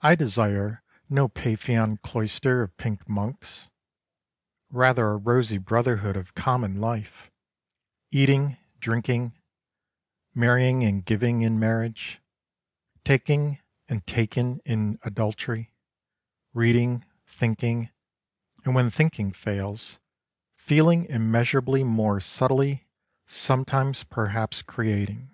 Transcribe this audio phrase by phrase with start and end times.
[0.00, 3.68] I desire no Paphian cloister of pink monks.
[4.70, 7.30] Rather a rosy Brotherhood of Common Life,
[8.10, 9.38] eating, drinking;
[10.34, 12.22] marrying and giving in marriage:
[13.04, 15.74] taking and taken in adultery;
[16.54, 17.90] reading, thinking,
[18.64, 19.98] and when thinking fails,
[20.56, 22.88] feeling immeasureably more subtly,
[23.26, 25.28] sometimes perhaps creating.